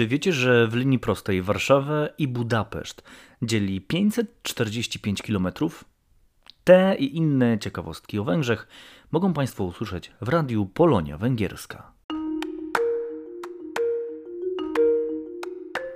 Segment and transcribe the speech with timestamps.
[0.00, 3.02] Czy wiecie, że w linii prostej Warszawę i Budapeszt
[3.42, 5.48] dzieli 545 km?
[6.64, 8.68] Te i inne ciekawostki o Węgrzech
[9.10, 11.92] mogą Państwo usłyszeć w radiu Polonia Węgierska.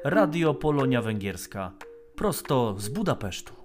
[0.05, 1.73] Radio Polonia Węgierska
[2.17, 3.64] prosto z Budapesztu.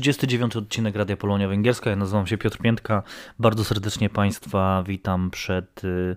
[0.00, 1.90] 39 odcinek Radia Polonia Węgierska.
[1.90, 3.02] Ja nazywam się Piotr Piętka.
[3.38, 6.16] Bardzo serdecznie Państwa witam przed, y,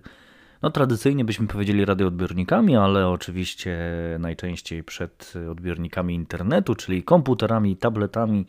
[0.62, 3.78] no tradycyjnie byśmy powiedzieli radioodbiornikami, ale oczywiście
[4.18, 8.46] najczęściej przed odbiornikami internetu, czyli komputerami, tabletami,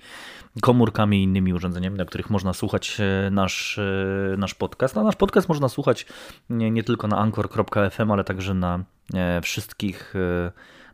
[0.62, 4.98] komórkami i innymi urządzeniami, na których można słuchać e, nasz, e, nasz podcast.
[4.98, 6.06] A nasz podcast można słuchać
[6.50, 8.84] nie, nie tylko na anchor.fm, ale także na
[9.14, 10.14] e, wszystkich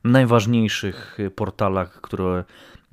[0.03, 2.43] najważniejszych portalach, które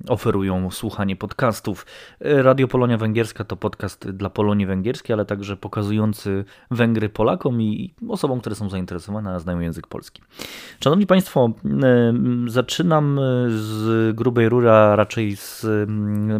[0.07, 1.85] oferują słuchanie podcastów.
[2.19, 8.39] Radio Polonia Węgierska to podcast dla Polonii Węgierskiej, ale także pokazujący Węgry Polakom i osobom,
[8.41, 10.21] które są zainteresowane, a znają język polski.
[10.83, 11.49] Szanowni Państwo,
[12.47, 13.19] zaczynam
[13.49, 15.65] z grubej rury, a raczej z,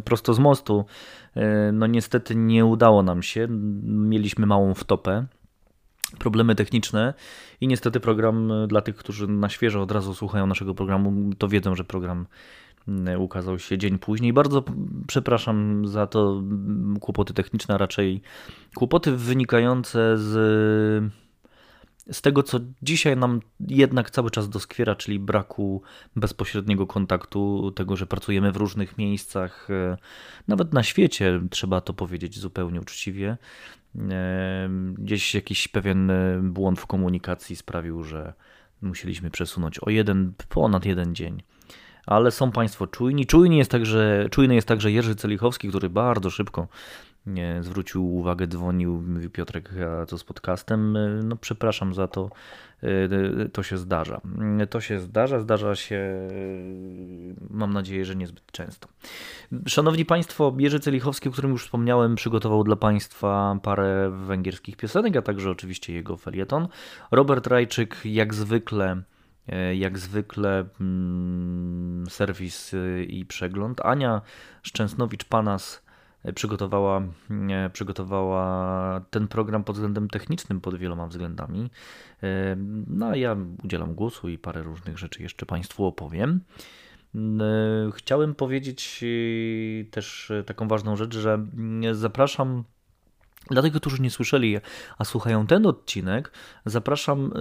[0.04, 0.86] prosto z mostu.
[1.36, 3.48] E, No niestety nie udało nam się.
[3.84, 5.26] Mieliśmy małą wtopę
[6.20, 7.14] problemy techniczne
[7.62, 11.76] i niestety program dla tych, którzy na świeżo od razu słuchają naszego programu, to wiedzą,
[11.76, 12.26] że program
[13.20, 14.34] ukazał się dzień później.
[14.34, 14.64] Bardzo
[15.08, 16.44] przepraszam za to
[17.02, 18.22] kłopoty techniczne, a raczej
[18.76, 21.14] kłopoty wynikające z,
[22.12, 25.82] z tego, co dzisiaj nam jednak cały czas doskwiera, czyli braku
[26.16, 29.98] bezpośredniego kontaktu, tego, że pracujemy w różnych miejscach, e,
[30.48, 33.38] nawet na świecie, trzeba to powiedzieć zupełnie uczciwie.
[34.10, 38.34] E, Gdzieś jakiś pewien e, błąd w komunikacji sprawił, że
[38.82, 41.44] musieliśmy przesunąć o jeden, ponad jeden dzień.
[42.08, 43.26] Ale są Państwo czujni.
[43.26, 46.68] Czujny jest także, czujny jest także Jerzy Celichowski, który bardzo szybko
[47.28, 49.70] nie, zwrócił uwagę, dzwonił, mówi Piotrek,
[50.02, 50.98] a co z podcastem?
[51.28, 52.30] No przepraszam za to,
[52.84, 54.22] e, to się zdarza.
[54.60, 56.30] E, To się zdarza, zdarza się, e,
[57.50, 58.88] mam nadzieję, że niezbyt często.
[59.68, 65.22] Szanowni Państwo, Jerzy Celichowski, o którym już wspomniałem, przygotował dla Państwa parę węgierskich piosenek, a
[65.22, 66.68] także oczywiście jego felieton.
[67.12, 69.02] Robert Rajczyk, jak zwykle,
[69.74, 73.82] jak zwykle mm, serwis y, i przegląd.
[73.82, 74.22] Ania
[74.64, 75.88] Szczęsnowicz-Panas
[76.36, 77.02] przygotowała,
[77.74, 81.72] przygotowała ten program pod względem technicznym, pod wieloma względami.
[82.88, 86.42] No a ja udzielam głosu i parę różnych rzeczy jeszcze Państwu opowiem.
[87.94, 89.06] Chciałem powiedzieć
[89.92, 91.48] też taką ważną rzecz, że
[91.92, 92.64] zapraszam
[93.52, 94.58] dla tych, którzy nie słyszeli,
[94.98, 96.32] a słuchają ten odcinek,
[96.66, 97.32] zapraszam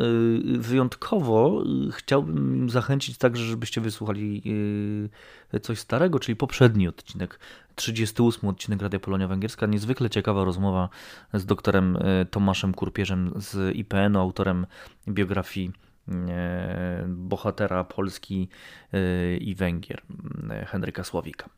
[0.55, 1.63] y, wyjątkowo.
[1.89, 4.43] Y, chciałbym zachęcić także, żebyście wysłuchali
[5.55, 7.41] y, coś starego, czyli poprzedni odcinek,
[7.75, 9.67] 38 odcinek Radia Polonia Węgierska.
[9.67, 10.89] Niezwykle ciekawa rozmowa
[11.35, 11.99] z doktorem
[12.31, 14.67] Tomaszem Kurpierzem z IPN-u, autorem
[15.09, 15.73] biografii
[17.09, 18.49] bohatera Polski
[19.41, 20.03] i Węgier,
[20.67, 21.49] Henryka Sławika.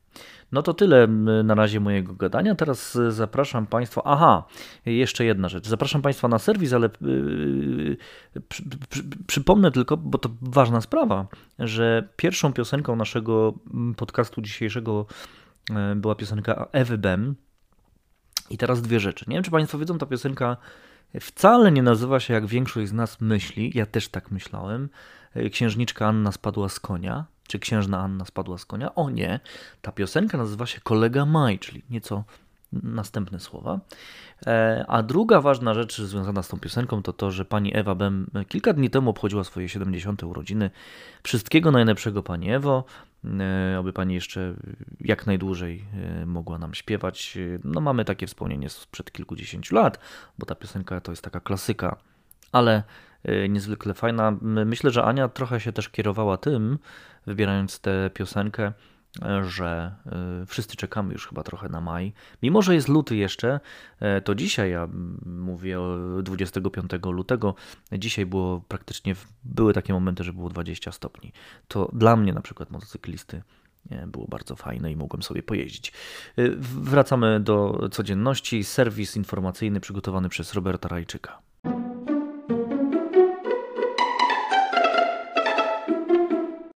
[0.52, 1.06] No to tyle
[1.44, 2.54] na razie mojego gadania.
[2.54, 4.02] Teraz zapraszam Państwa.
[4.04, 4.44] Aha,
[4.86, 5.68] jeszcze jedna rzecz.
[5.68, 6.88] Zapraszam Państwa na serwis, ale
[8.48, 11.26] przy, przy, przypomnę tylko, bo to ważna sprawa,
[11.58, 13.54] że pierwszą piosenką naszego
[13.96, 15.06] podcastu dzisiejszego
[15.96, 17.34] była piosenka Ewy Bem.
[18.50, 19.24] I teraz dwie rzeczy.
[19.28, 20.56] Nie wiem, czy Państwo wiedzą, ta piosenka
[21.20, 23.72] wcale nie nazywa się jak większość z nas myśli.
[23.74, 24.88] Ja też tak myślałem.
[25.52, 28.94] Księżniczka Anna spadła z konia czy księżna Anna spadła z konia?
[28.94, 29.40] O nie,
[29.82, 32.24] ta piosenka nazywa się Kolega Maj, czyli nieco
[32.72, 33.80] następne słowa.
[34.46, 38.30] E, a druga ważna rzecz związana z tą piosenką to to, że pani Ewa Bem
[38.48, 40.22] kilka dni temu obchodziła swoje 70.
[40.22, 40.70] urodziny.
[41.22, 42.84] Wszystkiego najlepszego pani Ewo,
[43.24, 44.54] e, aby pani jeszcze
[45.00, 47.38] jak najdłużej e, mogła nam śpiewać.
[47.64, 49.98] No mamy takie wspomnienie sprzed kilkudziesięciu lat,
[50.38, 51.96] bo ta piosenka to jest taka klasyka,
[52.52, 52.82] ale
[53.48, 54.36] niezwykle fajna.
[54.42, 56.78] Myślę, że Ania trochę się też kierowała tym,
[57.26, 58.72] wybierając tę piosenkę,
[59.42, 59.94] że
[60.42, 62.12] y, wszyscy czekamy już chyba trochę na maj.
[62.42, 63.60] Mimo, że jest luty jeszcze,
[64.00, 64.88] e, to dzisiaj, ja
[65.26, 67.54] mówię o 25 lutego,
[67.92, 71.32] dzisiaj było praktycznie, były takie momenty, że było 20 stopni.
[71.68, 73.42] To dla mnie na przykład motocyklisty
[74.06, 75.92] było bardzo fajne i mogłem sobie pojeździć.
[76.38, 78.64] Y, wracamy do codzienności.
[78.64, 81.42] Serwis informacyjny przygotowany przez Roberta Rajczyka.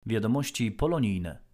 [0.06, 1.50] Wiadomości polonijne.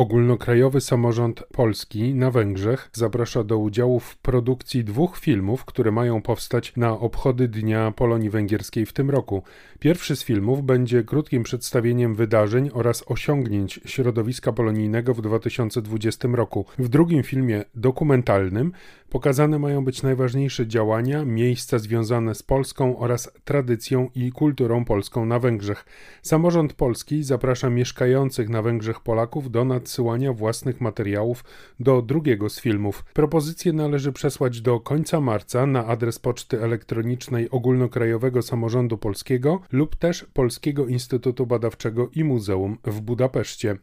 [0.00, 6.76] Ogólnokrajowy Samorząd Polski na Węgrzech zaprasza do udziału w produkcji dwóch filmów, które mają powstać
[6.76, 9.42] na obchody Dnia Polonii Węgierskiej w tym roku.
[9.78, 16.64] Pierwszy z filmów będzie krótkim przedstawieniem wydarzeń oraz osiągnięć środowiska polonijnego w 2020 roku.
[16.78, 18.72] W drugim filmie dokumentalnym
[19.10, 25.38] pokazane mają być najważniejsze działania, miejsca związane z Polską oraz tradycją i kulturą polską na
[25.38, 25.84] Węgrzech.
[26.22, 31.44] Samorząd Polski zaprasza mieszkających na Węgrzech Polaków do nad nadsyłania własnych materiałów
[31.80, 33.04] do drugiego z filmów.
[33.14, 40.26] Propozycje należy przesłać do końca marca na adres poczty elektronicznej Ogólnokrajowego Samorządu Polskiego lub też
[40.34, 43.76] Polskiego Instytutu Badawczego i Muzeum w Budapeszcie.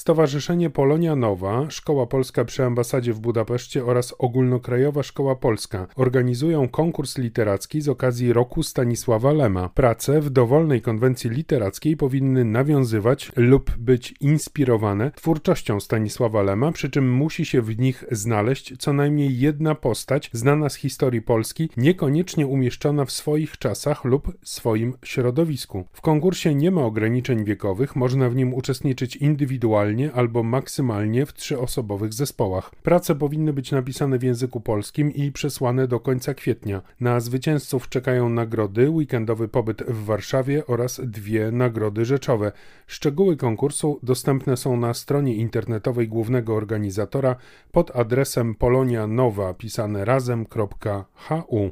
[0.00, 7.18] Stowarzyszenie Polonia Nowa, Szkoła Polska przy Ambasadzie w Budapeszcie oraz Ogólnokrajowa Szkoła Polska organizują konkurs
[7.18, 9.68] literacki z okazji roku Stanisława Lema.
[9.68, 17.12] Prace w dowolnej konwencji literackiej powinny nawiązywać lub być inspirowane twórczością Stanisława Lema, przy czym
[17.12, 23.04] musi się w nich znaleźć co najmniej jedna postać znana z historii Polski, niekoniecznie umieszczona
[23.04, 25.84] w swoich czasach lub swoim środowisku.
[25.92, 32.12] W konkursie nie ma ograniczeń wiekowych, można w nim uczestniczyć indywidualnie albo maksymalnie w trzyosobowych
[32.12, 32.70] zespołach.
[32.82, 36.82] Prace powinny być napisane w języku polskim i przesłane do końca kwietnia.
[37.00, 42.52] Na zwycięzców czekają nagrody, weekendowy pobyt w Warszawie oraz dwie nagrody rzeczowe.
[42.86, 47.36] Szczegóły konkursu dostępne są na stronie internetowej głównego organizatora
[47.72, 51.70] pod adresem polonianowa pisane razem.hu.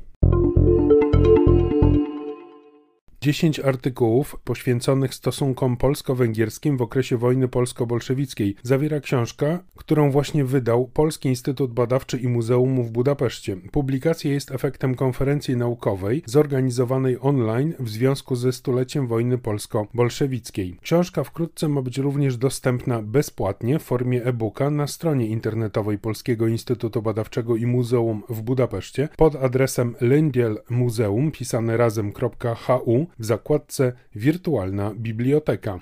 [3.28, 11.28] 10 artykułów poświęconych stosunkom polsko-węgierskim w okresie wojny polsko-bolszewickiej zawiera książka, którą właśnie wydał Polski
[11.28, 13.56] Instytut Badawczy i Muzeum w Budapeszcie.
[13.56, 20.76] Publikacja jest efektem konferencji naukowej zorganizowanej online w związku ze stuleciem wojny polsko-bolszewickiej.
[20.82, 27.02] Książka wkrótce ma być również dostępna bezpłatnie w formie e-booka na stronie internetowej Polskiego Instytutu
[27.02, 35.80] Badawczego i Muzeum w Budapeszcie pod adresem Lendiel Muzeum pisane razem.hu w zakładce Wirtualna Biblioteka.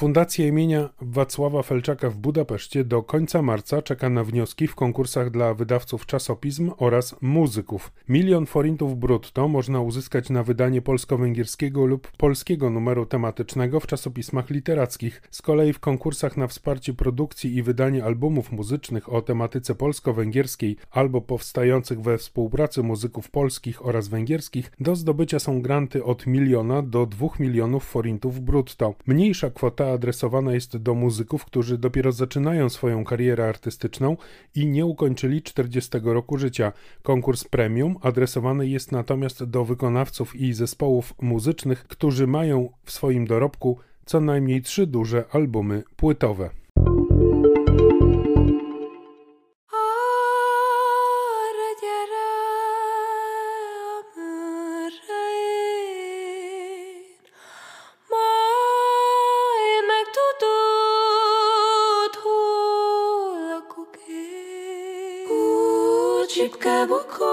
[0.00, 5.54] Fundacja imienia Wacława Felczaka w Budapeszcie do końca marca czeka na wnioski w konkursach dla
[5.54, 7.92] wydawców czasopism oraz muzyków.
[8.08, 15.22] Milion forintów brutto można uzyskać na wydanie polsko-węgierskiego lub polskiego numeru tematycznego w czasopismach literackich.
[15.30, 21.20] Z kolei w konkursach na wsparcie produkcji i wydanie albumów muzycznych o tematyce polsko-węgierskiej albo
[21.20, 27.40] powstających we współpracy muzyków polskich oraz węgierskich do zdobycia są granty od miliona do dwóch
[27.40, 28.94] milionów forintów brutto.
[29.06, 34.16] Mniejsza kwota adresowana jest do muzyków, którzy dopiero zaczynają swoją karierę artystyczną
[34.54, 36.72] i nie ukończyli 40 roku życia.
[37.02, 43.78] Konkurs premium adresowany jest natomiast do wykonawców i zespołów muzycznych, którzy mają w swoim dorobku
[44.04, 46.59] co najmniej trzy duże albumy płytowe.
[66.70, 67.26] Тільки буко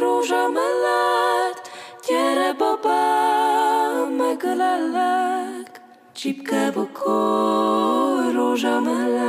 [0.00, 5.80] ружа мелет, тіре баба мегалелек.
[6.14, 9.25] Чіпке буко ружа мелет.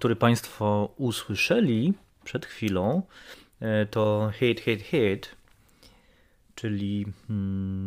[0.00, 3.02] Który Państwo usłyszeli przed chwilą,
[3.60, 5.36] e, to Hate, Hate, Hate,
[6.54, 7.06] czyli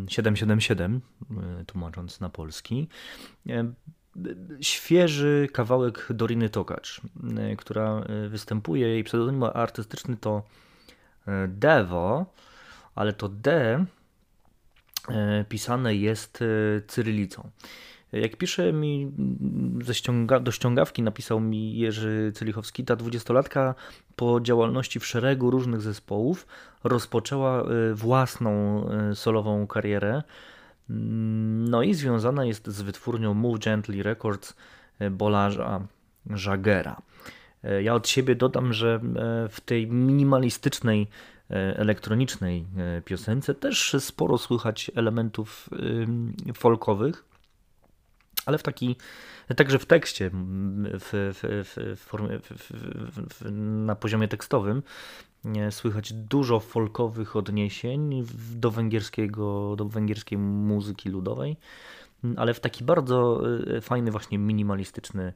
[0.08, 1.02] 777,
[1.32, 2.88] mm, e, tłumacząc na polski.
[3.50, 3.74] E,
[4.62, 7.02] świeży kawałek Doriny Tokacz,
[7.58, 8.88] która występuje.
[8.88, 10.44] Jej pseudonim artystyczny to
[11.48, 12.26] Devo,
[12.96, 13.86] ale to D
[15.50, 16.44] pisane jest
[16.88, 17.50] cyrylicą.
[18.14, 19.12] Jak pisze mi
[19.82, 23.76] ze ściąga, do ściągawki, napisał mi Jerzy Cylichowski, ta dwudziestolatka
[24.16, 26.48] po działalności w szeregu różnych zespołów
[26.84, 30.24] rozpoczęła y, własną y, solową karierę.
[30.90, 34.56] Mm, no i związana jest z wytwórnią Move Gently Records
[35.02, 35.82] y, Bolarza
[36.46, 37.02] Jagera.
[37.82, 39.00] Ja od siebie dodam, że
[39.50, 41.08] w tej minimalistycznej
[41.50, 42.66] elektronicznej
[43.06, 45.70] piosence też sporo słychać elementów
[46.54, 47.26] folkowych
[48.46, 48.96] ale w taki,
[49.56, 52.40] także w tekście, w, w, w formie,
[53.52, 54.84] na poziomie tekstowym
[55.70, 58.26] słychać dużo folkowych odniesień
[58.56, 61.58] do, węgierskiego, do węgierskiej muzyki ludowej,
[62.38, 65.34] ale w taki bardzo e, fajny, właśnie minimalistyczny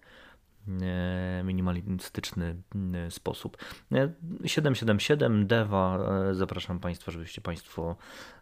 [0.82, 2.56] e, minimalistyczny
[2.94, 3.58] e, sposób.
[4.46, 6.00] 777 Deva,
[6.32, 7.96] zapraszam Państwa, żebyście Państwo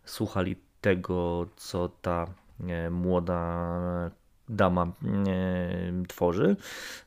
[0.05, 2.25] słuchali tego, co ta
[2.91, 4.11] młoda
[4.49, 4.91] dama e,
[6.07, 6.55] tworzy.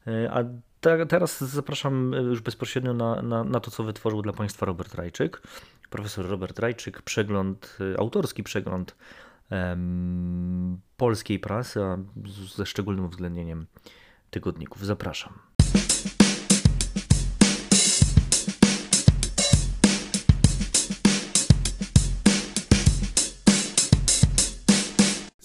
[0.06, 0.44] E, a
[1.08, 5.42] teraz zapraszam już bezpośrednio na, na, na, to, co wytworzył dla Państwa Robert Rajczyk.
[5.90, 8.96] Profesor Robert Rajczyk, przegląd, e, autorski przegląd
[10.96, 11.98] polskiej prasy, a
[12.54, 13.66] ze szczególnym uwzględnieniem
[14.30, 14.86] tygodników.
[14.86, 15.47] Zapraszam.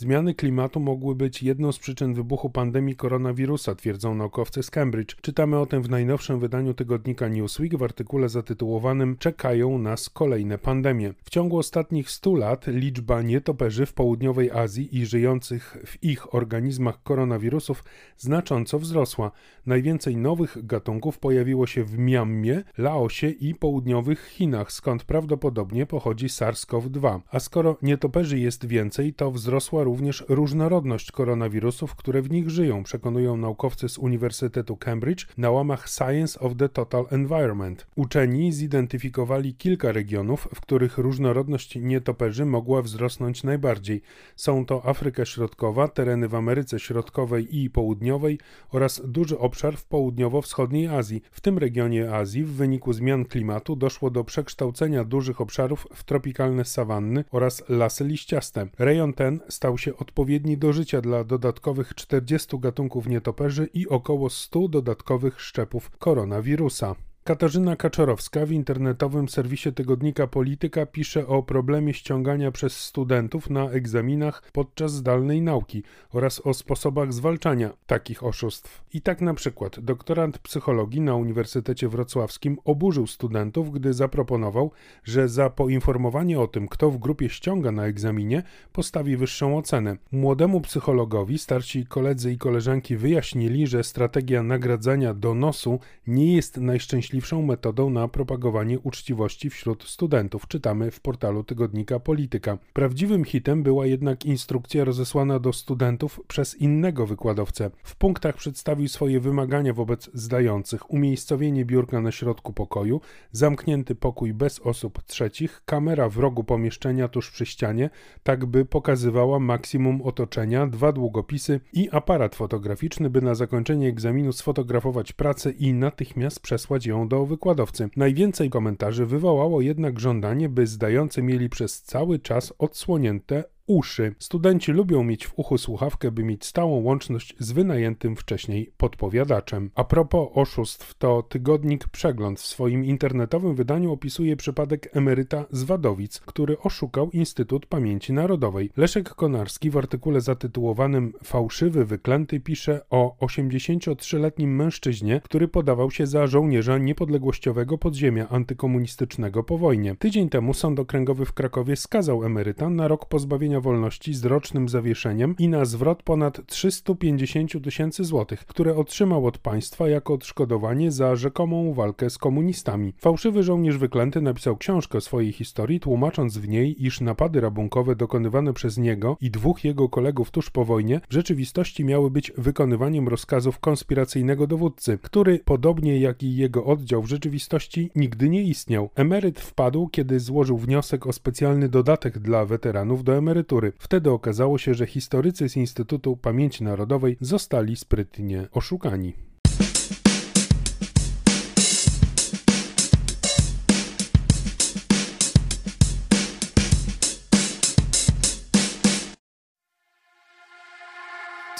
[0.04, 5.16] Zmiany klimatu mogły być jedną z przyczyn wybuchu pandemii koronawirusa, twierdzą naukowcy z Cambridge.
[5.22, 11.14] Czytamy o tym w najnowszym wydaniu tygodnika Newsweek w artykule zatytułowanym Czekają nas kolejne pandemie.
[11.24, 17.04] W ciągu ostatnich 100 lat liczba nietoperzy w południowej Azji i żyjących w ich organizmach
[17.04, 17.84] koronawirusów
[18.18, 19.32] znacząco wzrosła.
[19.66, 27.20] Najwięcej nowych gatunków pojawiło się w Miammie, Laosie i południowych Chinach, skąd prawdopodobnie pochodzi SARS-CoV-2.
[27.32, 32.84] A skoro nietoperzy jest więcej, to wzrosła również również różnorodność koronawirusów, które w nich żyją,
[32.84, 37.88] przekonują naukowcy z Uniwersytetu Cambridge na łamach Science of the Total Environment.
[37.96, 44.02] Uczeni zidentyfikowali kilka regionów, w których różnorodność nietoperzy mogła wzrosnąć najbardziej.
[44.36, 48.40] Są to Afryka Środkowa, tereny w Ameryce Środkowej i Południowej
[48.72, 51.24] oraz duży obszar w południowo-wschodniej Azji.
[51.32, 56.66] W tym regionie Azji w wyniku zmian klimatu doszło do przekształcenia dużych obszarów w tropikalne
[56.66, 58.68] sawanny oraz lasy liściaste.
[58.80, 64.30] Rejon ten stał się się odpowiedni do życia dla dodatkowych 40 gatunków nietoperzy i około
[64.30, 66.96] 100 dodatkowych szczepów koronawirusa.
[67.24, 74.44] Katarzyna Kaczorowska w internetowym serwisie tygodnika Polityka pisze o problemie ściągania przez studentów na egzaminach
[74.52, 75.84] podczas zdalnej nauki
[76.14, 78.84] oraz o sposobach zwalczania takich oszustw.
[78.94, 84.72] I tak na przykład doktorant psychologii na Uniwersytecie Wrocławskim oburzył studentów, gdy zaproponował,
[85.04, 89.98] że za poinformowanie o tym, kto w grupie ściąga na egzaminie, postawi wyższą ocenę.
[90.12, 97.42] Młodemu psychologowi starsi koledzy i koleżanki wyjaśnili, że strategia nagradzania donosu nie jest najszczęśliwsza najszczęśliwszą
[97.42, 102.58] metodą na propagowanie uczciwości wśród studentów, czytamy w portalu tygodnika Polityka.
[102.74, 107.72] Prawdziwym hitem była jednak instrukcja rozesłana do studentów przez innego wykładowcę.
[107.84, 114.60] W punktach przedstawił swoje wymagania wobec zdających: umiejscowienie biurka na środku pokoju, zamknięty pokój bez
[114.60, 117.90] osób trzecich, kamera w rogu pomieszczenia tuż przy ścianie,
[118.24, 125.14] tak by pokazywała maksimum otoczenia, dwa długopisy i aparat fotograficzny, by na zakończenie egzaminu sfotografować
[125.14, 127.90] pracę i natychmiast przesłać ją do wykładowcy.
[127.96, 134.16] Najwięcej komentarzy wywołało jednak żądanie, by zdający mieli przez cały czas odsłonięte uszy.
[134.20, 139.72] Studenci lubią mieć w uchu słuchawkę, by mieć stałą łączność z wynajętym wcześniej podpowiadaczem.
[139.76, 146.20] A propos oszustw, to tygodnik Przegląd w swoim internetowym wydaniu opisuje przypadek emeryta z Wadowic,
[146.20, 148.70] który oszukał Instytut Pamięci Narodowej.
[148.78, 156.28] Leszek Konarski w artykule zatytułowanym Fałszywy wyklęty pisze o 83-letnim mężczyźnie, który podawał się za
[156.28, 159.96] żołnierza niepodległościowego podziemia antykomunistycznego po wojnie.
[159.96, 164.70] Tydzień temu sąd okręgowy w Krakowie skazał emeryta na rok pozbawienia pozbawienia wolności z rocznym
[164.70, 171.16] zawieszeniem i na zwrot ponad 350 tysięcy złotych, które otrzymał od państwa jako odszkodowanie za
[171.16, 172.94] rzekomą walkę z komunistami.
[172.98, 178.78] Fałszywy żołnierz wyklęty napisał książkę swojej historii, tłumacząc w niej, iż napady rabunkowe dokonywane przez
[178.78, 184.48] niego i dwóch jego kolegów tuż po wojnie w rzeczywistości miały być wykonywaniem rozkazów konspiracyjnego
[184.48, 188.90] dowódcy, który, podobnie jak i jego oddział w rzeczywistości, nigdy nie istniał.
[188.96, 193.43] Emeryt wpadł, kiedy złożył wniosek o specjalny dodatek dla weteranów do emerytury.
[193.80, 199.14] Wtedy okazało się, że historycy z Instytutu Pamięci Narodowej zostali sprytnie oszukani.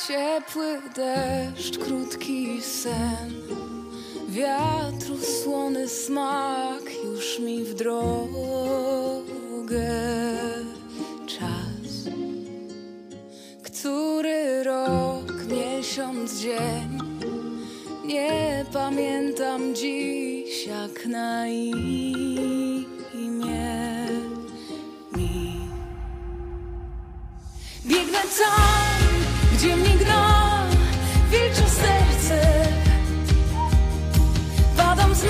[0.08, 3.34] Ciepły deszcz, krótki sen
[4.30, 8.34] Wiatru słony smak już mi w drogę
[13.84, 17.00] Który rok, miesiąc, dzień
[18.06, 22.14] Nie pamiętam dziś jak na imię
[25.16, 25.60] mi
[27.86, 29.10] Biegnę tam
[29.54, 30.64] gdzie mnie gna
[31.32, 32.68] wilcze serce.
[34.78, 35.24] Padam z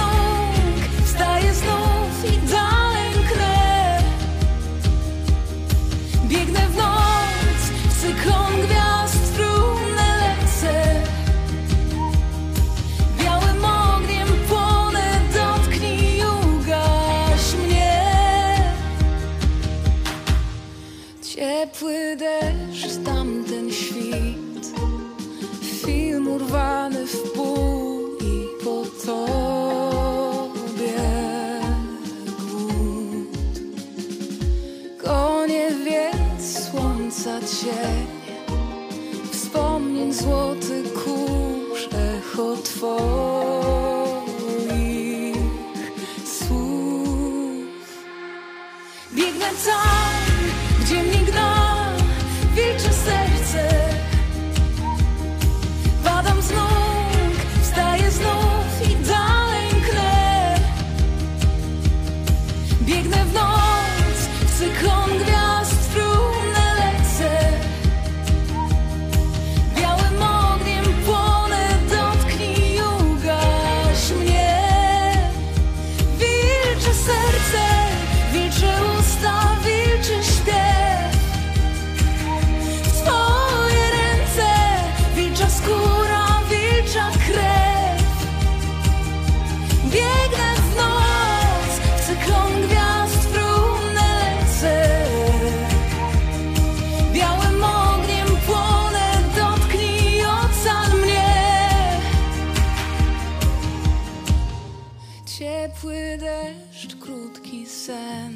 [105.64, 108.34] Ciepły deszcz, krótki sen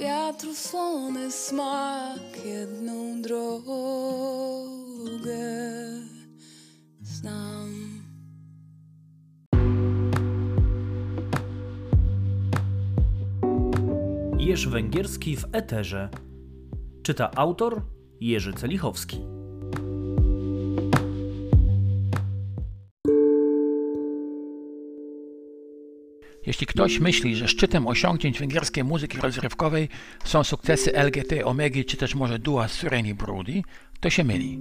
[0.00, 3.72] Wiatru słony smak Jedną drogę
[7.00, 7.70] znam
[14.38, 16.08] Jerz Węgierski w Eterze.
[17.02, 17.82] Czyta autor
[18.20, 19.31] Jerzy Celichowski.
[26.46, 29.88] Jeśli ktoś myśli, że szczytem osiągnięć węgierskiej muzyki rozrywkowej
[30.24, 33.62] są sukcesy LGT Omegi czy też może dua Sureni Brody,
[34.00, 34.58] to się myli.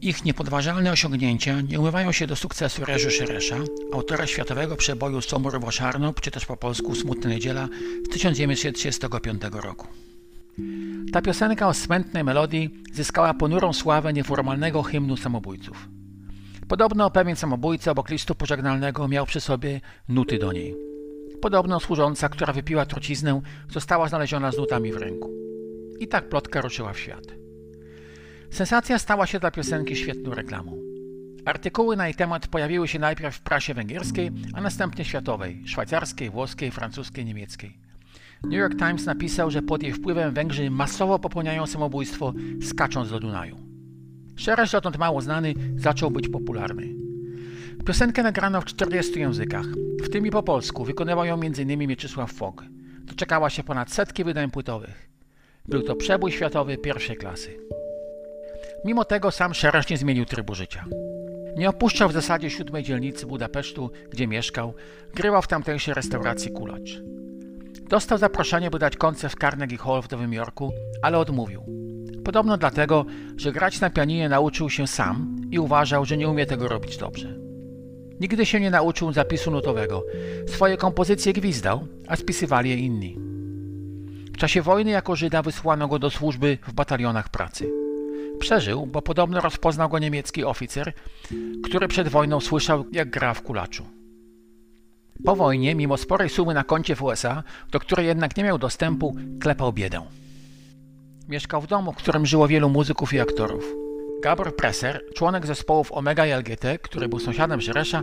[0.00, 3.56] Ich niepodważalne osiągnięcia nie umywają się do sukcesu Reżu Szeresza,
[3.92, 7.68] autora światowego przeboju Somur Woszarnop, czy też po polsku Smutna Niedziela
[8.06, 9.86] z 1935 roku.
[11.12, 15.88] Ta piosenka o smętnej melodii zyskała ponurą sławę nieformalnego hymnu samobójców.
[16.68, 20.76] Podobno pewien samobójca obok listu pożegnalnego miał przy sobie nuty do niej.
[21.40, 25.30] Podobno służąca, która wypiła truciznę, została znaleziona z nutami w ręku.
[26.00, 27.24] I tak plotka ruszyła w świat.
[28.50, 30.78] Sensacja stała się dla piosenki świetną reklamą.
[31.44, 36.70] Artykuły na jej temat pojawiły się najpierw w prasie węgierskiej, a następnie światowej szwajcarskiej, włoskiej,
[36.70, 37.78] francuskiej, niemieckiej.
[38.44, 43.67] New York Times napisał, że pod jej wpływem Węgrzy masowo popełniają samobójstwo, skacząc do Dunaju.
[44.38, 46.94] Szereg dotąd mało znany zaczął być popularny.
[47.86, 49.66] Piosenkę nagrano w 40 językach,
[50.02, 50.84] w tym i po polsku.
[50.84, 51.78] Wykonywał ją m.in.
[51.78, 52.64] Mieczysław Fog.
[53.00, 55.08] Doczekała się ponad setki wydań płytowych.
[55.68, 57.56] Był to przebój światowy pierwszej klasy.
[58.84, 60.84] Mimo tego sam Szereg nie zmienił trybu życia.
[61.56, 64.74] Nie opuszczał w zasadzie siódmej dzielnicy Budapesztu, gdzie mieszkał,
[65.14, 67.00] grywał w tamtejszej restauracji kulacz.
[67.88, 70.72] Dostał zaproszenie, by dać koncert w Carnegie Hall w Nowym Jorku,
[71.02, 71.87] ale odmówił.
[72.28, 73.04] Podobno dlatego,
[73.36, 77.34] że grać na pianinie nauczył się sam i uważał, że nie umie tego robić dobrze.
[78.20, 80.04] Nigdy się nie nauczył zapisu nutowego.
[80.46, 83.16] Swoje kompozycje gwizdał, a spisywali je inni.
[84.32, 87.70] W czasie wojny jako Żyda wysłano go do służby w batalionach pracy.
[88.40, 90.92] Przeżył, bo podobno rozpoznał go niemiecki oficer,
[91.64, 93.86] który przed wojną słyszał, jak gra w kulaczu.
[95.24, 99.16] Po wojnie, mimo sporej sumy na koncie w USA, do której jednak nie miał dostępu,
[99.40, 100.02] klepał biedę.
[101.28, 103.74] Mieszkał w domu, w którym żyło wielu muzyków i aktorów.
[104.22, 108.02] Gabor Presser, członek zespołów Omega i LGT, który był sąsiadem Szeresza,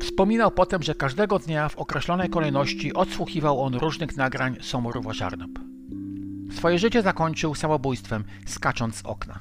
[0.00, 5.50] wspominał potem, że każdego dnia w określonej kolejności odsłuchiwał on różnych nagrań Somoruwa Żarnop.
[6.56, 9.40] Swoje życie zakończył samobójstwem, skacząc z okna.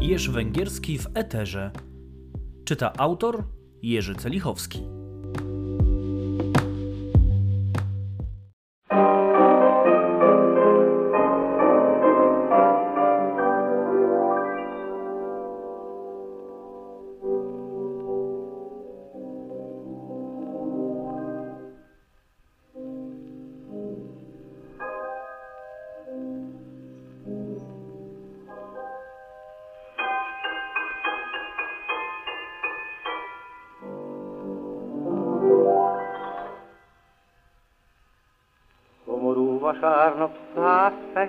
[0.00, 1.70] Jerzy Węgierski w Eterze.
[2.64, 4.97] Czyta autor Jerzy Celichowski.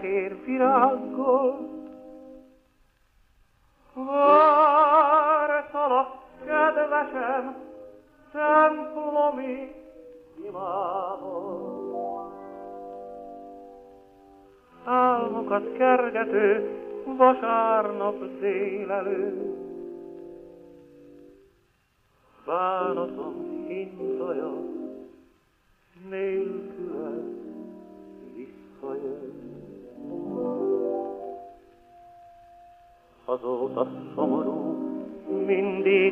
[0.10, 1.78] Fehér virággal,
[3.94, 5.28] Vártalak,
[6.46, 7.56] kedvesem,
[8.32, 9.76] templomi
[10.48, 11.88] imádom.
[14.86, 16.70] Álmokat kergető
[17.06, 19.39] vasárnap délelőtt,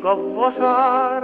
[0.08, 1.17] of water.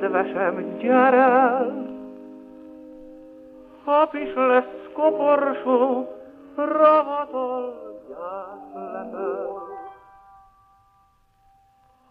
[0.00, 1.66] Kedvesem, gyere!
[3.84, 6.08] Hap is lesz koporsó,
[6.54, 9.62] ravatal gyászlepel.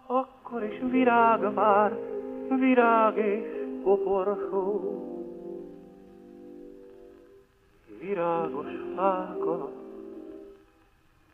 [0.05, 1.97] Akkor is virág vár,
[2.47, 3.45] virág és
[3.83, 4.99] koporsó.
[7.99, 9.83] Virágos fák alatt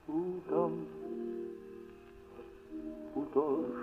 [0.05, 0.87] útam
[3.13, 3.80] utolsó.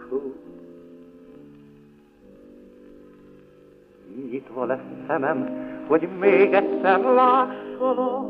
[4.49, 5.49] Nyitva lesz szemem,
[5.89, 8.27] hogy még egyszer lássalak.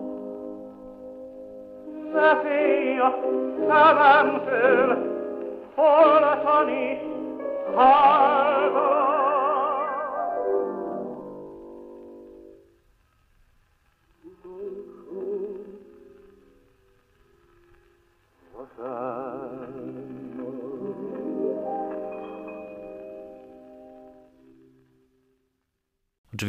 [2.12, 3.18] Ne félj a
[3.68, 4.96] szememtől,
[5.74, 6.98] holtan is
[7.74, 9.07] hallgat.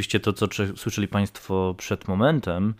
[0.10, 2.74] Oczywiście to, co słyszeli Państwo przed momentem,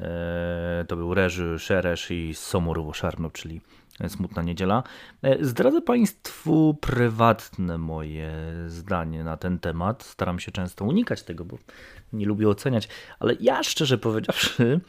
[0.00, 3.60] e, to był Reży, Szeresz i Somurowo Szarno, czyli
[4.08, 4.82] Smutna Niedziela.
[5.22, 8.32] E, Zdradzę Państwu prywatne moje
[8.66, 10.02] zdanie na ten temat.
[10.02, 11.58] Staram się często unikać tego, bo
[12.12, 14.80] nie lubię oceniać, ale ja szczerze powiedziawszy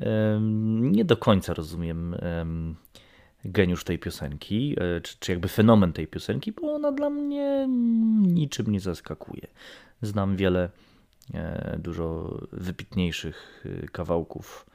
[0.00, 2.76] em, nie do końca rozumiem em,
[3.44, 7.66] geniusz tej piosenki, e, czy, czy jakby fenomen tej piosenki, bo ona dla mnie
[8.22, 9.46] niczym nie zaskakuje.
[10.02, 10.85] Znam wiele e,
[11.78, 14.66] dużo wybitniejszych e, kawałków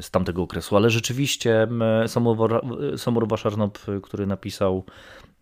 [0.00, 4.84] z tamtego okresu, ale rzeczywiście m, Samowora- Samorowa Szarnop, który napisał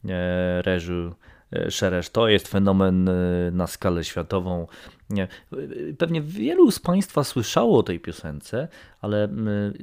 [0.08, 1.14] e, Reżu
[1.52, 3.12] e, Szeresz, to jest fenomen e,
[3.52, 4.66] na skalę światową.
[5.10, 5.56] Nie, e,
[5.98, 8.68] Pewnie wielu z Państwa słyszało o tej piosence,
[9.00, 9.28] ale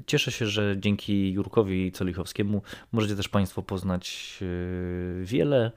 [0.08, 2.62] cieszę się, że dzięki Jurkowi Celichowskiemu
[2.92, 5.72] możecie też Państwo poznać e, wiele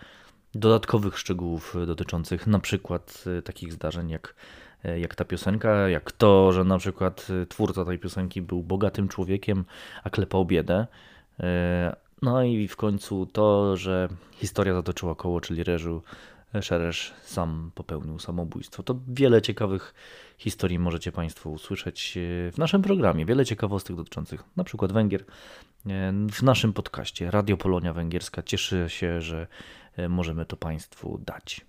[0.57, 4.35] dodatkowych szczegółów dotyczących na przykład e, takich zdarzeń jak
[4.85, 9.09] e, jak ta piosenka, jak to, że na przykład e, twórca tej piosenki był bogatym
[9.09, 9.65] człowiekiem,
[10.05, 10.87] a klepał biedę.
[12.23, 16.03] No i w końcu to, że historia zatoczyła koło, czyli Reżu
[16.61, 18.83] Szeresz sam popełnił samobójstwo.
[18.83, 19.95] To wiele ciekawych
[20.39, 22.19] historii możecie Państwo usłyszeć
[22.53, 23.27] w naszym programie.
[23.27, 25.25] Wiele ciekawostek dotyczących na przykład Węgier
[26.33, 27.31] w naszym podcaście.
[27.31, 29.47] Radio Polonia Węgierska cieszy się, że
[30.09, 31.67] możemy to Państwu dać.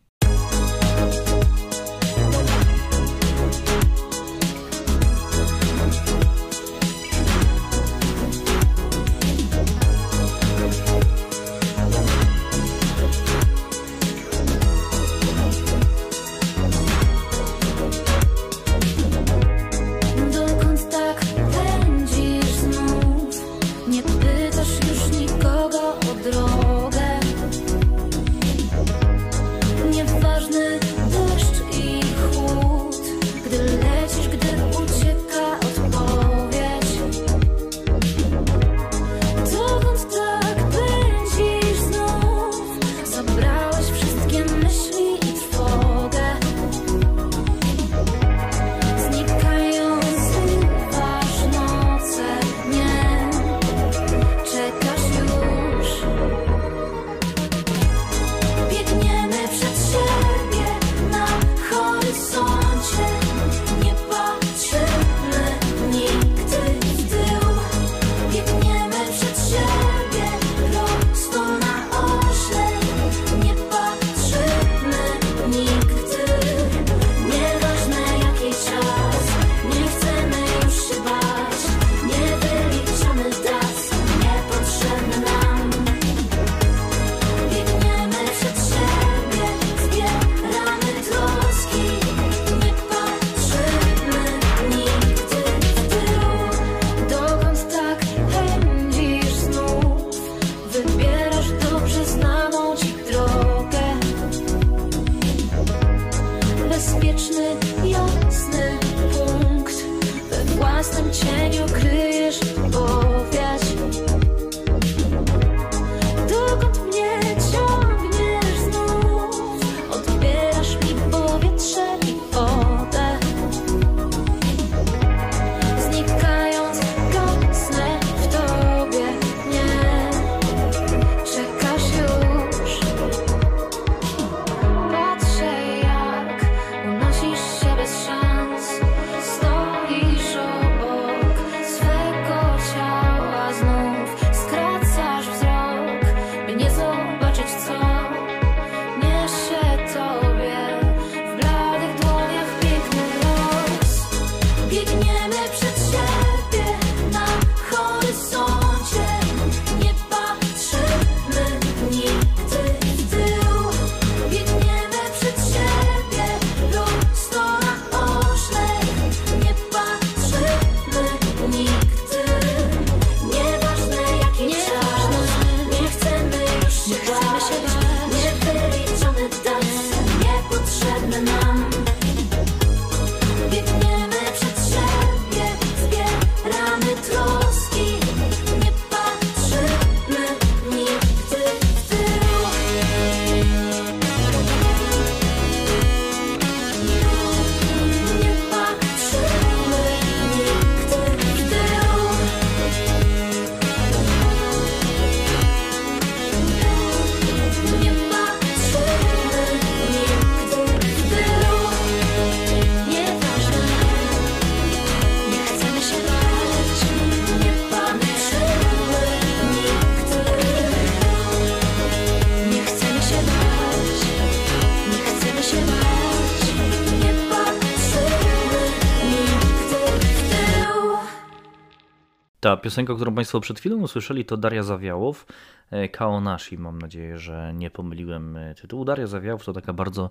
[232.47, 235.25] Ta piosenka, którą Państwo przed chwilą usłyszeli, to Daria Zawiałow,
[235.71, 236.57] e, Kaonashi.
[236.57, 238.85] Mam nadzieję, że nie pomyliłem e, tytułu.
[238.85, 240.09] Daria Zawiałow to taka bardzo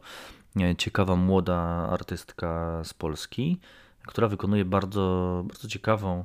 [0.60, 1.58] e, ciekawa, młoda
[1.90, 3.60] artystka z Polski,
[4.06, 6.24] która wykonuje bardzo, bardzo ciekawą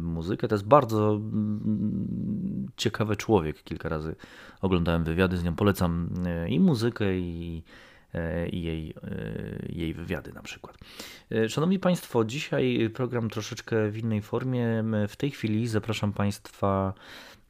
[0.00, 0.48] muzykę.
[0.48, 1.20] To jest bardzo
[2.76, 3.62] ciekawy człowiek.
[3.62, 4.16] Kilka razy
[4.60, 5.54] oglądałem wywiady z nią.
[5.54, 6.08] Polecam
[6.48, 7.62] i muzykę, i
[8.50, 10.78] i jej, e, jej wywiady na przykład.
[11.30, 14.84] E, szanowni Państwo, dzisiaj program troszeczkę w innej formie.
[15.08, 16.94] W tej chwili zapraszam Państwa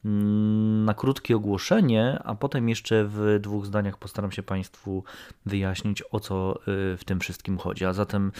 [0.05, 5.03] mm, na krótkie ogłoszenie, a potem jeszcze w dwóch zdaniach postaram się Państwu
[5.45, 6.59] wyjaśnić, o co
[6.97, 7.85] w tym wszystkim chodzi.
[7.85, 8.31] A zatem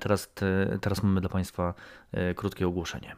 [0.00, 0.32] teraz,
[0.80, 1.74] teraz mamy dla Państwa
[2.36, 3.16] krótkie ogłoszenie.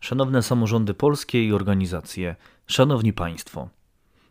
[0.00, 2.36] Szanowne samorządy polskie i organizacje,
[2.66, 3.68] szanowni państwo.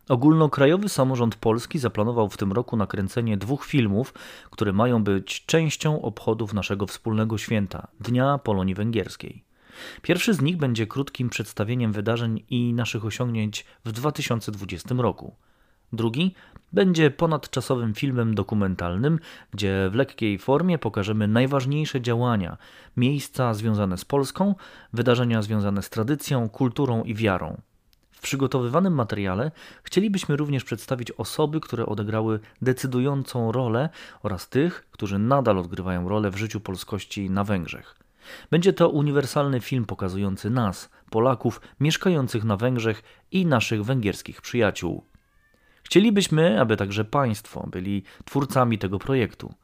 [0.08, 4.14] Ogólnokrajowy Samorząd Polski zaplanował w tym roku nakręcenie dwóch filmów,
[4.50, 9.44] które mają być częścią obchodów naszego wspólnego święta Dnia Polonii Węgierskiej.
[10.02, 15.34] Pierwszy z nich będzie krótkim przedstawieniem wydarzeń i naszych osiągnięć w 2020 roku.
[15.92, 16.34] Drugi
[16.72, 19.18] będzie ponadczasowym filmem dokumentalnym,
[19.50, 22.56] gdzie w lekkiej formie pokażemy najważniejsze działania,
[22.96, 24.54] miejsca związane z Polską,
[24.92, 27.60] wydarzenia związane z tradycją, kulturą i wiarą.
[28.18, 29.50] W przygotowywanym materiale
[29.82, 33.88] chcielibyśmy również przedstawić osoby, które odegrały decydującą rolę
[34.22, 37.96] oraz tych, którzy nadal odgrywają rolę w życiu polskości na Węgrzech.
[38.50, 43.02] Będzie to uniwersalny film pokazujący nas, Polaków mieszkających na Węgrzech
[43.32, 45.04] i naszych węgierskich przyjaciół.
[45.82, 49.54] Chcielibyśmy, aby także Państwo byli twórcami tego projektu.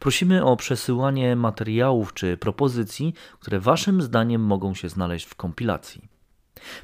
[0.00, 6.19] Prosimy o przesyłanie materiałów czy propozycji, które Waszym zdaniem mogą się znaleźć w kompilacji.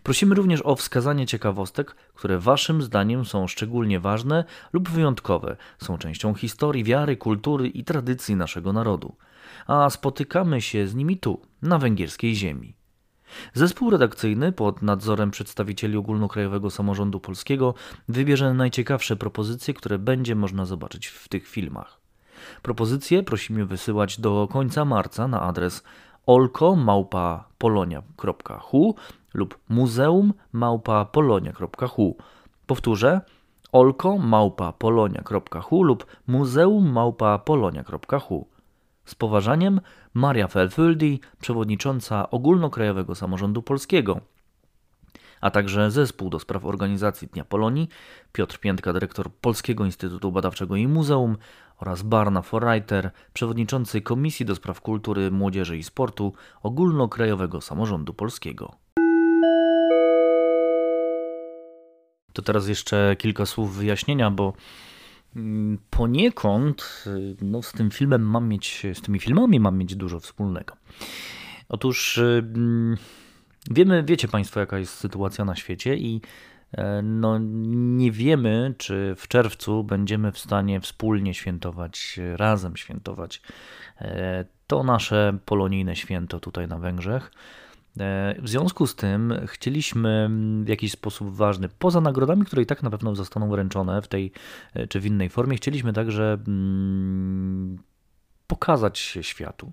[0.03, 6.35] Prosimy również o wskazanie ciekawostek, które Waszym zdaniem są szczególnie ważne lub wyjątkowe, są częścią
[6.35, 9.17] historii, wiary, kultury i tradycji naszego narodu,
[9.67, 12.75] a spotykamy się z nimi tu, na węgierskiej ziemi.
[13.55, 17.75] Zespół redakcyjny pod nadzorem przedstawicieli Ogólnokrajowego Samorządu Polskiego
[18.09, 22.01] wybierze najciekawsze propozycje, które będzie można zobaczyć w tych filmach.
[22.63, 25.83] Propozycje prosimy wysyłać do końca marca na adres
[26.27, 28.95] olko.polonia.hu
[29.37, 32.17] lub muzeum.polonia.hu.
[32.67, 33.21] Powtórzę
[33.73, 38.47] olko.polonia.hu lub muzeum.polonia.hu.
[39.05, 39.81] Z poważaniem
[40.15, 44.21] Maria Felfyldi, przewodnicząca Ogólnokrajowego Samorządu Polskiego,
[45.41, 47.89] a także zespół do spraw organizacji Dnia Polonii,
[48.33, 51.37] Piotr Piętka, dyrektor Polskiego Instytutu Badawczego i Muzeum
[51.79, 56.33] oraz Barna Forreiter, przewodniczący Komisji do Spraw Kultury, Młodzieży i Sportu
[56.63, 58.86] Ogólnokrajowego Samorządu Polskiego.
[62.37, 64.53] To teraz jeszcze kilka słów wyjaśnienia, bo
[65.37, 70.21] Mm, poniekąd y, no, z tym filmem mam mieć, z tymi filmami mam mieć dużo
[70.21, 70.77] wspólnego.
[71.69, 72.97] Otóż y, mm,
[73.71, 76.21] wiemy, wiecie Państwo, jaka jest sytuacja na świecie i
[76.73, 83.43] e, no, nie wiemy, czy w czerwcu będziemy w stanie wspólnie świętować, razem świętować
[84.01, 87.31] e, to nasze polonijne święto tutaj na Węgrzech.
[88.01, 90.31] E, w związku z tym chcieliśmy
[90.65, 94.33] w jakiś sposób ważny, poza nagrodami, które i tak na pewno zostaną wręczone w tej
[94.75, 97.79] e, czy w innej formie, chcieliśmy także mm,
[98.47, 99.73] pokazać się światu.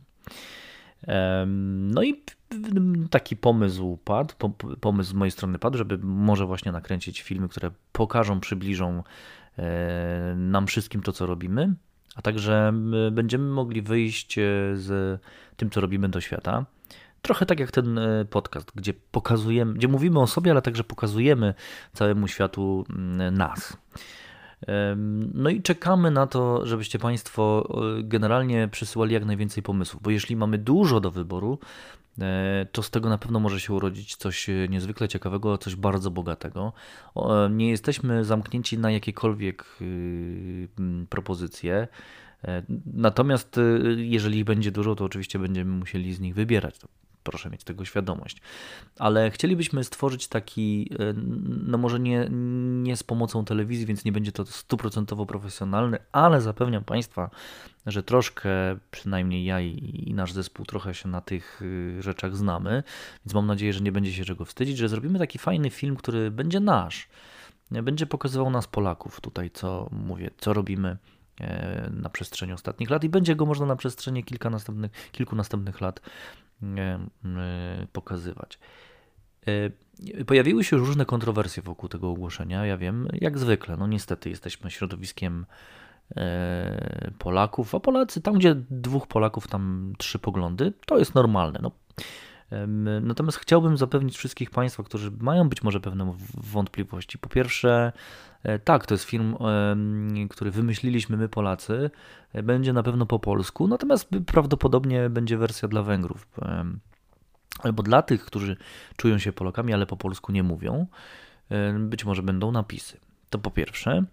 [1.47, 2.23] No i
[3.09, 4.33] taki pomysł padł,
[4.81, 9.03] pomysł z mojej strony padł, żeby może właśnie nakręcić filmy, które pokażą, przybliżą
[9.57, 11.73] e, nam wszystkim to, co robimy,
[12.15, 12.73] a także
[13.11, 14.35] będziemy mogli wyjść
[14.73, 15.21] z
[15.57, 16.65] tym, co robimy do świata.
[17.23, 21.53] Trochę tak jak ten e, podcast, gdzie pokazujemy, gdzie mówimy o sobie, ale także pokazujemy
[21.93, 23.77] całemu światu mm, nas.
[25.33, 27.69] No i czekamy na to, żebyście Państwo
[27.99, 31.59] e, generalnie przysyłali jak najwięcej pomysłów, bo jeśli mamy dużo do wyboru,
[32.21, 36.73] e, to z tego na pewno może się urodzić coś niezwykle ciekawego, coś bardzo bogatego.
[37.49, 39.65] Nie jesteśmy zamknięci na jakiekolwiek
[41.09, 41.87] propozycje.
[42.93, 43.59] Natomiast
[43.95, 46.79] jeżeli ich będzie dużo, to oczywiście będziemy musieli z nich wybierać
[47.23, 48.37] proszę mieć tego świadomość.
[48.99, 51.13] Ale chcielibyśmy stworzyć taki, e,
[51.67, 52.27] no może nie,
[52.83, 57.29] nie z pomocą telewizji, więc nie będzie to stuprocentowo profesjonalny, ale zapewniam Państwa,
[57.85, 58.49] że troszkę,
[58.91, 62.83] przynajmniej ja i, i nasz zespół, trochę się na tych y, rzeczach znamy,
[63.25, 66.31] więc mam nadzieję, że nie będzie się czego wstydzić, że zrobimy taki fajny film, który
[66.31, 67.07] będzie nasz.
[67.71, 70.97] Będzie pokazywał nas Polaków tutaj, co mówię, co robimy
[71.39, 75.81] e, na przestrzeni ostatnich lat i będzie go można na przestrzeni kilka następnych, kilku następnych
[75.81, 76.01] lat
[77.93, 78.59] pokazywać.
[79.47, 82.65] E, pojawiły się różne kontrowersje wokół tego ogłoszenia.
[82.65, 85.45] Ja wiem, jak zwykle, no niestety jesteśmy środowiskiem
[86.15, 91.59] e, Polaków, a Polacy, tam gdzie dwóch Polaków, tam trzy poglądy, to jest normalne.
[91.63, 91.71] No.
[93.01, 97.17] Natomiast chciałbym zapewnić wszystkich Państwa, którzy mają być może pewne wątpliwości.
[97.17, 97.91] Po pierwsze,
[98.43, 99.35] e, tak, to jest film,
[100.29, 101.91] który wymyśliliśmy my Polacy.
[102.33, 106.27] E, będzie na pewno po polsku, natomiast prawdopodobnie będzie wersja dla Węgrów.
[107.59, 108.57] Albo dla tych, którzy
[108.97, 110.87] czują się Polakami, ale po polsku nie mówią.
[111.79, 112.99] Być może będą napisy.
[113.29, 114.03] To po pierwsze.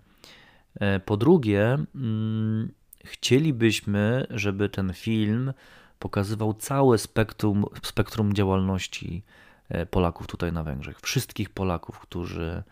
[0.75, 2.73] E, po drugie, mm,
[3.05, 5.53] chcielibyśmy, żeby ten film
[6.01, 9.23] pokazywał całe spektrum, spektrum działalności
[9.69, 11.01] e, Polaków tutaj na Węgrzech.
[11.01, 12.63] Wszystkich Polaków, którzy,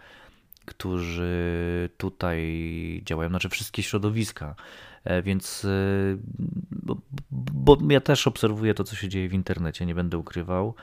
[0.64, 4.54] którzy tutaj działają, znaczy wszystkie środowiska.
[5.04, 5.66] E, więc
[6.70, 6.96] bo,
[7.50, 10.74] bo ja też obserwuję to, co się dzieje w internecie, nie będę ukrywał.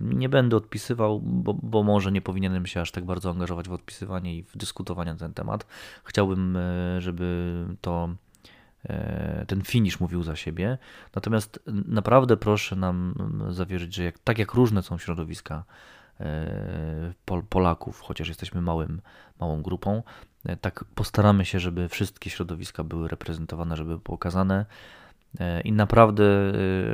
[0.00, 4.36] Nie będę odpisywał, bo, bo, może nie powinienem się aż tak bardzo angażować w odpisywanie
[4.36, 5.66] i w dyskutowanie na ten temat.
[6.04, 6.58] Chciałbym,
[6.98, 8.29] żeby to E,
[9.46, 10.78] ten finish mówił za siebie.
[11.14, 13.14] Natomiast naprawdę proszę nam
[13.48, 15.64] zawierzyć, że jak, tak jak różne są środowiska
[16.20, 17.12] e,
[17.48, 19.00] Polaków, chociaż jesteśmy małym,
[19.40, 20.02] małą grupą,
[20.44, 24.66] e, tak postaramy się, żeby wszystkie środowiska były reprezentowane, żeby były pokazane.
[25.64, 26.24] I naprawdę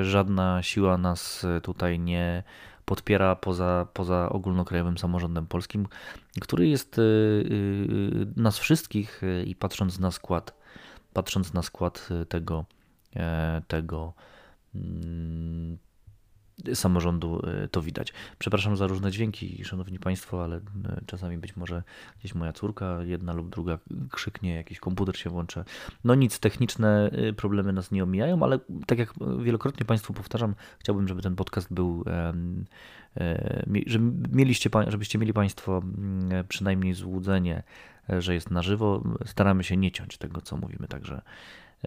[0.01, 2.43] żadna siła nas tutaj nie
[2.85, 5.89] podpiera poza, poza ogólnokrajowym samorządem polskim,
[6.41, 7.01] który jest
[8.37, 10.56] nas wszystkich i patrząc na skład
[11.17, 12.65] patrząc na skład y, tego,
[13.17, 14.13] e, tego
[14.75, 15.79] mm,
[16.75, 18.13] samorządu y, to widać.
[18.39, 20.61] Przepraszam za różne dźwięki, szanowni państwo, ale y,
[21.07, 21.83] czasami być może
[22.19, 23.79] gdzieś moja córka, jedna lub druga
[24.11, 25.65] krzyknie, jakiś komputer się włącza.
[26.05, 31.23] No nic, techniczne problemy nas nie omijają, ale tak jak wielokrotnie państwu powtarzam, chciałbym, żeby
[31.23, 32.33] ten podcast był, e,
[33.87, 37.63] żeby mieliście, żebyście mieli państwo mm, przynajmniej złudzenie,
[38.19, 39.03] że jest na żywo.
[39.25, 41.23] Staramy się nie ciąć tego, co mówimy, także,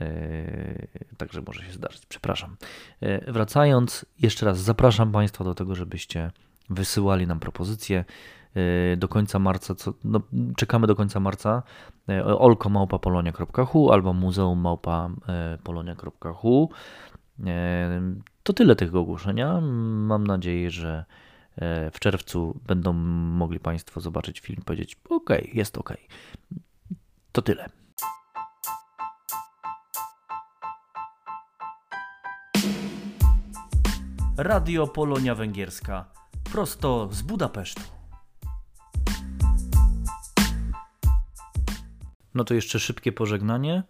[0.01, 2.05] e, także może się zdarzyć.
[2.05, 2.55] Przepraszam.
[3.01, 6.31] E, wracając, jeszcze raz zapraszam Państwa do tego, żebyście
[6.69, 8.05] wysyłali nam propozycje
[8.55, 10.21] e, do końca marca, co, no,
[10.55, 11.63] czekamy do końca marca,
[12.37, 16.69] olkomałpapolonia.hu albo muzeum.polonia.hu.
[18.43, 19.61] To tyle tego ogłoszenia.
[19.61, 21.05] Mam nadzieję, że
[21.91, 25.93] w czerwcu będą mogli Państwo zobaczyć film i powiedzieć: OK, jest OK.
[27.31, 27.69] To tyle.
[34.37, 36.05] Radio Polonia Węgierska
[36.43, 37.81] prosto z Budapesztu.
[42.33, 43.83] No to jeszcze szybkie pożegnanie.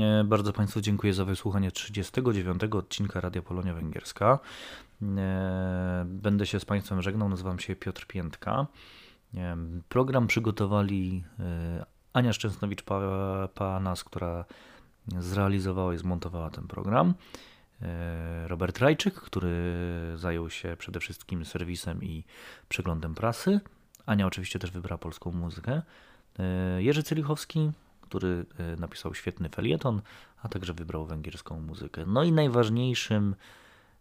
[0.00, 4.38] E, bardzo Państwu dziękuję za wysłuchanie 39 odcinka Radia Polonia Węgierska.
[5.02, 8.66] E, będę się z Państwem żegnał, nazywam się Piotr Piętka.
[9.34, 9.56] E,
[9.88, 11.24] program przygotowali
[12.12, 14.44] Ania Szczęsnowicz-Panas, która
[15.18, 17.14] zrealizowała i zmontowała ten program.
[18.46, 19.74] Robert Rajczyk, który
[20.14, 22.24] zajął się przede wszystkim serwisem i
[22.68, 23.60] przeglądem prasy.
[24.06, 25.82] Ania oczywiście też wybrała polską muzykę.
[26.78, 27.72] Jerzy Cylichowski,
[28.08, 30.02] który e, napisał świetny felieton,
[30.42, 32.04] a także wybrał węgierską muzykę.
[32.06, 33.34] No i najważniejszym,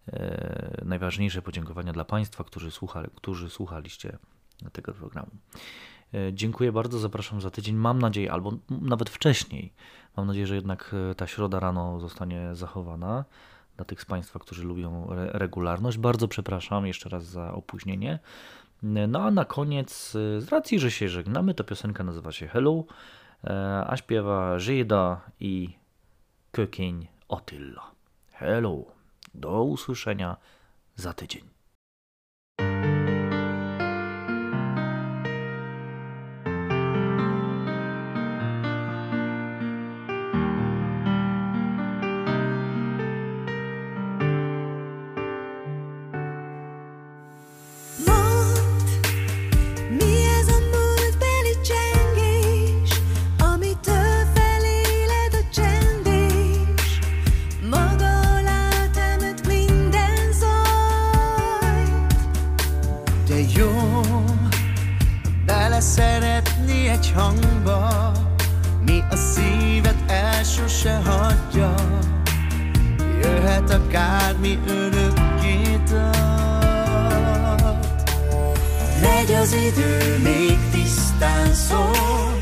[0.08, 4.18] e, najważniejsze podziękowania dla Państwa, którzy, słuchali, którzy słuchaliście
[4.72, 5.32] tego programu.
[6.14, 7.76] E, dziękuję bardzo, zapraszam za tydzień.
[7.76, 9.74] Mam nadzieję, albo nawet wcześniej,
[10.18, 13.26] mam nadzieję, że jednak ta środa rano zostanie zachowana
[13.76, 15.98] dla tych z Państwa, którzy lubią regularność.
[15.98, 18.20] Bardzo przepraszam jeszcze raz za opóźnienie.
[18.84, 22.84] No a na koniec, z racji, że się żegnamy, to piosenka nazywa się Hello
[23.88, 25.78] a śpiewa Żyda i
[26.52, 27.92] Kökień Otylla.
[28.32, 28.86] Hello,
[29.34, 30.38] do usłyszenia
[30.96, 31.55] za tydzień.
[73.70, 76.18] hát akármi örökké tart.
[79.02, 82.35] Megy az idő, még tisztán szól,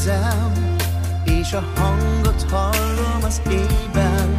[0.00, 0.76] érzem,
[1.24, 4.38] és a hangot hallom az ében,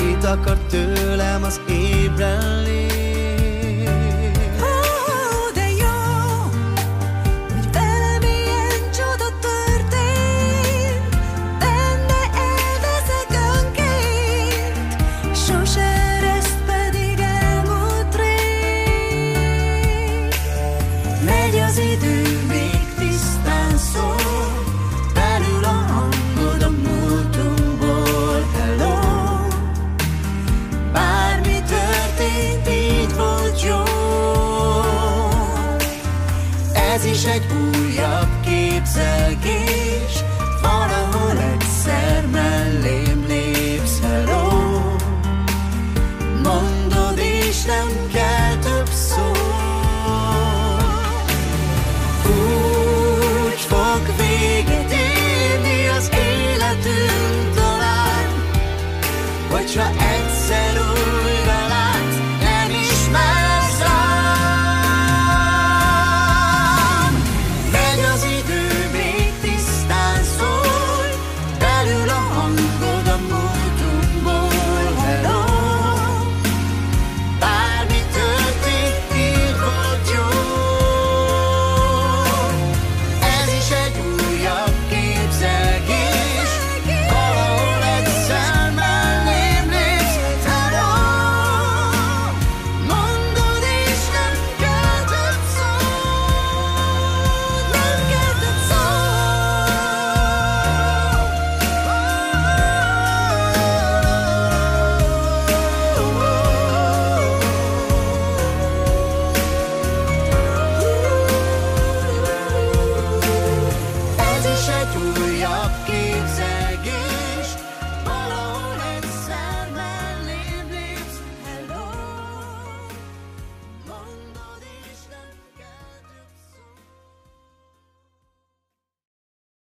[0.00, 2.95] itt akar tőlem az ébrenlés?